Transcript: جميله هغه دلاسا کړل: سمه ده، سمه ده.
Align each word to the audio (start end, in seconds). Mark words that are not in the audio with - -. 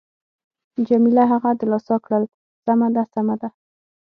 جميله 0.87 1.23
هغه 1.31 1.49
دلاسا 1.61 1.95
کړل: 2.05 2.23
سمه 2.65 2.87
ده، 2.95 3.03
سمه 3.13 3.35
ده. 3.41 3.49